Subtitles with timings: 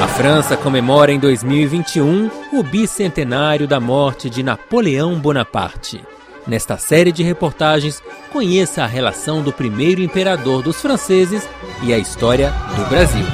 [0.00, 6.02] A França comemora em 2021 o bicentenário da morte de Napoleão Bonaparte.
[6.46, 8.02] Nesta série de reportagens,
[8.32, 11.46] conheça a relação do primeiro imperador dos franceses
[11.82, 13.26] e a história do Brasil.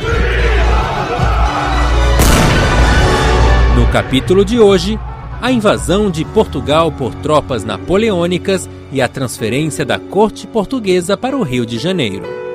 [3.77, 4.98] No capítulo de hoje,
[5.41, 11.45] a invasão de Portugal por tropas napoleônicas e a transferência da corte portuguesa para o
[11.45, 12.50] Rio de Janeiro.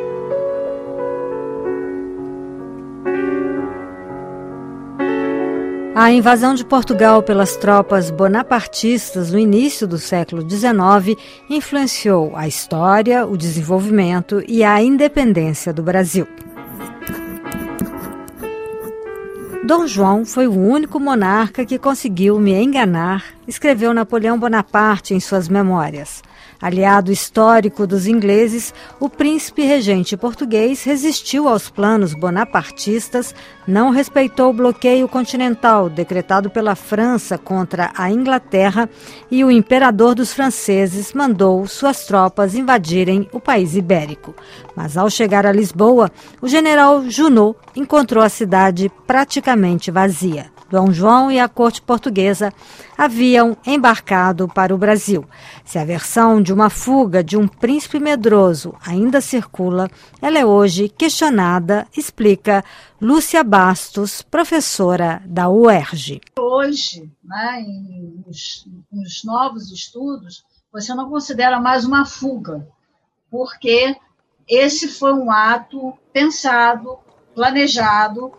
[5.98, 11.18] A invasão de Portugal pelas tropas bonapartistas no início do século XIX
[11.50, 16.28] influenciou a história, o desenvolvimento e a independência do Brasil.
[19.66, 25.48] Dom João foi o único monarca que conseguiu me enganar, escreveu Napoleão Bonaparte em suas
[25.48, 26.22] memórias.
[26.62, 33.36] Aliado histórico dos ingleses, o príncipe regente português resistiu aos planos bonapartistas,
[33.68, 38.90] não respeitou o bloqueio continental decretado pela França contra a Inglaterra
[39.30, 44.34] e o imperador dos franceses mandou suas tropas invadirem o país ibérico.
[44.76, 50.55] Mas ao chegar a Lisboa, o general Junot encontrou a cidade praticamente vazia.
[50.70, 52.52] Dom João e a corte portuguesa
[52.98, 55.28] haviam embarcado para o Brasil.
[55.64, 59.90] Se a versão de uma fuga de um príncipe medroso ainda circula,
[60.22, 62.64] ela é hoje questionada, explica
[63.00, 66.22] Lúcia Bastos, professora da UERJ.
[66.40, 67.66] Hoje, né,
[68.26, 72.68] nos, nos novos estudos, você não considera mais uma fuga,
[73.30, 73.96] porque
[74.48, 76.98] esse foi um ato pensado,
[77.34, 78.32] planejado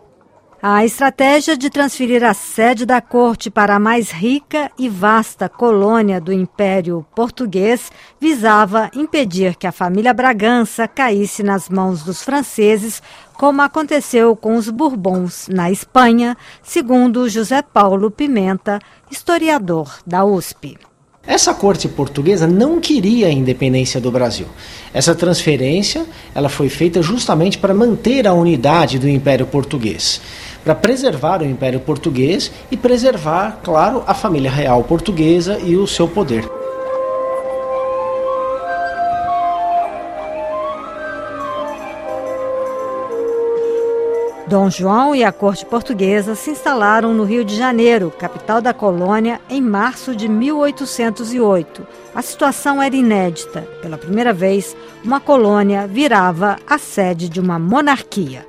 [0.69, 6.19] a estratégia de transferir a sede da corte para a mais rica e vasta colônia
[6.19, 13.01] do Império Português visava impedir que a família Bragança caísse nas mãos dos franceses,
[13.35, 18.77] como aconteceu com os Bourbons na Espanha, segundo José Paulo Pimenta,
[19.09, 20.77] historiador da USP.
[21.25, 24.47] Essa corte portuguesa não queria a independência do Brasil.
[24.93, 26.05] Essa transferência
[26.35, 30.21] ela foi feita justamente para manter a unidade do Império Português
[30.67, 36.09] para preservar o Império Português e preservar, claro, a família real portuguesa e o seu
[36.09, 36.43] poder.
[44.45, 49.39] Dom João e a corte portuguesa se instalaram no Rio de Janeiro, capital da colônia,
[49.49, 51.87] em março de 1808.
[52.13, 53.61] A situação era inédita.
[53.81, 58.45] Pela primeira vez, uma colônia virava a sede de uma monarquia.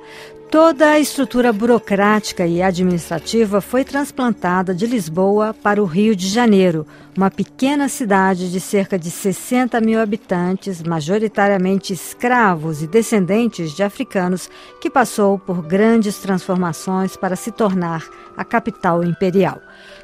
[0.51, 6.87] Toda a estrutura burocrática e administrativa foi transplantada de Lisboa para o Rio de Janeiro,
[7.15, 14.49] uma pequena cidade de cerca de 60 mil habitantes, majoritariamente escravos e descendentes de africanos,
[14.81, 18.03] que passou por grandes transformações para se tornar
[18.35, 19.61] a capital imperial.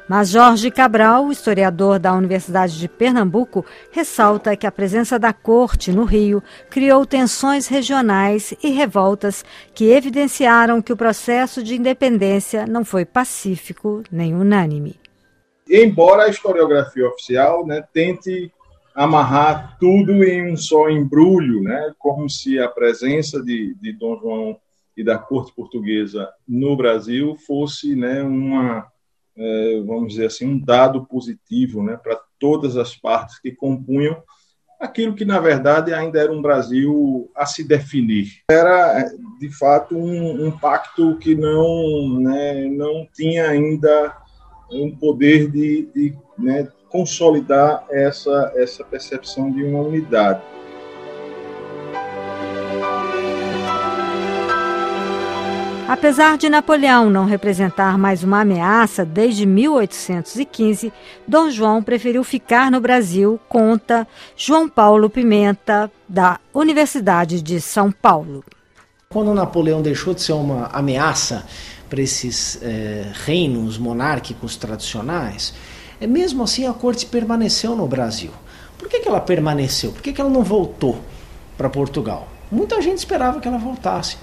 [0.08, 6.04] Mas Jorge Cabral, historiador da Universidade de Pernambuco, ressalta que a presença da corte no
[6.04, 9.44] Rio criou tensões regionais e revoltas
[9.74, 14.94] que evidenciaram que o processo de independência não foi pacífico nem unânime.
[15.68, 18.52] Embora a historiografia oficial né, tente
[18.94, 24.56] amarrar tudo em um só embrulho, né, como se a presença de, de Dom João
[24.96, 28.86] e da corte portuguesa no Brasil fosse né, uma
[29.36, 34.22] é, vamos dizer assim, um dado positivo né, para todas as partes que compunham
[34.80, 38.42] aquilo que, na verdade, ainda era um Brasil a se definir.
[38.50, 44.16] Era, de fato, um, um pacto que não, né, não tinha ainda
[44.70, 50.42] um poder de, de né, consolidar essa, essa percepção de uma unidade.
[55.88, 60.92] Apesar de Napoleão não representar mais uma ameaça desde 1815,
[61.28, 68.42] Dom João preferiu ficar no Brasil, conta João Paulo Pimenta, da Universidade de São Paulo.
[69.08, 71.46] Quando Napoleão deixou de ser uma ameaça
[71.88, 75.54] para esses eh, reinos monárquicos tradicionais,
[76.00, 78.32] é mesmo assim a corte permaneceu no Brasil.
[78.76, 79.92] Por que, que ela permaneceu?
[79.92, 80.98] Por que, que ela não voltou
[81.56, 82.26] para Portugal?
[82.50, 84.16] Muita gente esperava que ela voltasse.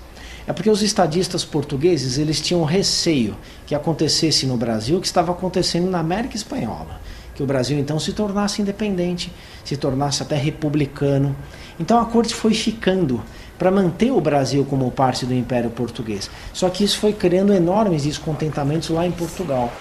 [0.46, 3.36] É porque os estadistas portugueses eles tinham receio
[3.66, 7.00] que acontecesse no Brasil o que estava acontecendo na América Espanhola,
[7.34, 9.32] que o Brasil então se tornasse independente,
[9.64, 11.36] se tornasse até republicano.
[11.80, 13.24] Então a corte foi ficando
[13.58, 16.30] para manter o Brasil como parte do Império Português.
[16.52, 19.72] Só que isso foi criando enormes descontentamentos lá em Portugal.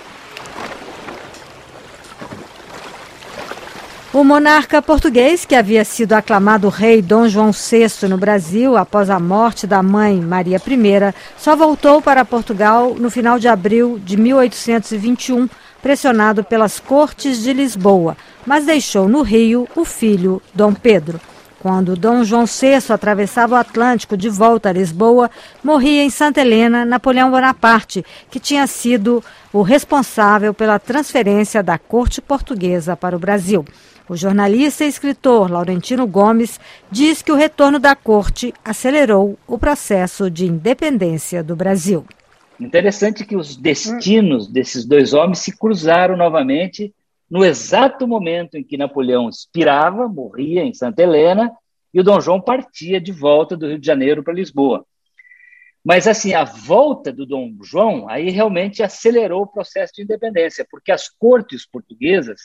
[4.15, 9.19] O monarca português, que havia sido aclamado rei Dom João VI no Brasil após a
[9.19, 15.49] morte da mãe Maria I, só voltou para Portugal no final de abril de 1821,
[15.81, 18.15] pressionado pelas cortes de Lisboa,
[18.45, 21.19] mas deixou no Rio o filho Dom Pedro.
[21.59, 25.31] Quando Dom João VI atravessava o Atlântico de volta a Lisboa,
[25.65, 32.21] morria em Santa Helena Napoleão Bonaparte, que tinha sido o responsável pela transferência da corte
[32.21, 33.65] portuguesa para o Brasil.
[34.13, 36.61] O jornalista e escritor Laurentino Gomes
[36.91, 42.05] diz que o retorno da corte acelerou o processo de independência do Brasil.
[42.61, 46.95] Interessante que os destinos desses dois homens se cruzaram novamente
[47.31, 51.51] no exato momento em que Napoleão expirava, morria em Santa Helena,
[51.95, 54.85] e o Dom João partia de volta do Rio de Janeiro para Lisboa.
[55.83, 60.93] Mas, assim, a volta do Dom João aí realmente acelerou o processo de independência, porque
[60.93, 62.43] as cortes portuguesas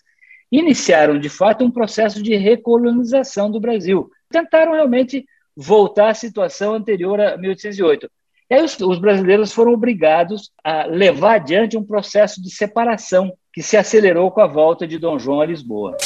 [0.52, 4.10] iniciaram, de fato, um processo de recolonização do Brasil.
[4.30, 8.10] Tentaram realmente voltar à situação anterior a 1808.
[8.50, 13.62] E aí os, os brasileiros foram obrigados a levar adiante um processo de separação que
[13.62, 15.98] se acelerou com a volta de Dom João a Lisboa.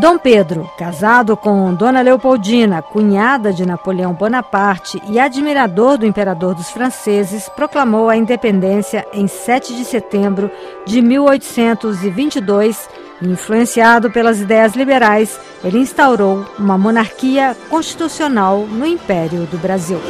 [0.00, 6.70] Dom Pedro, casado com Dona Leopoldina, cunhada de Napoleão Bonaparte e admirador do imperador dos
[6.70, 10.50] franceses, proclamou a independência em 7 de setembro
[10.86, 12.88] de 1822
[13.22, 20.00] Influenciado pelas ideias liberais, ele instaurou uma monarquia constitucional no Império do Brasil.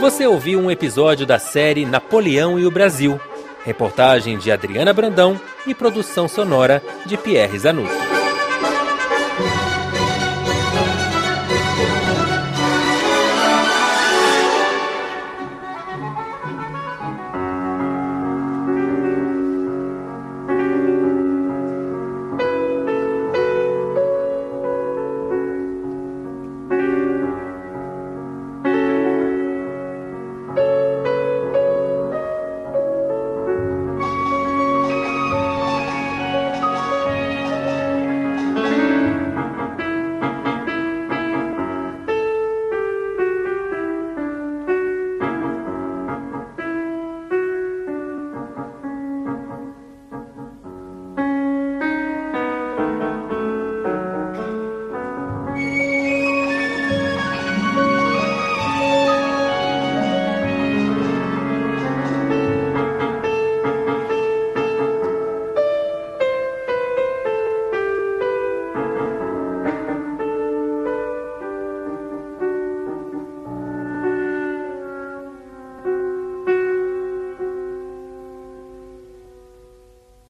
[0.00, 3.20] Você ouviu um episódio da série Napoleão e o Brasil.
[3.64, 8.19] Reportagem de Adriana Brandão e produção sonora de Pierre Zanuto.